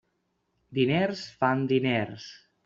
Diners 0.77 1.21
fan 1.43 1.63
diners. 1.73 2.27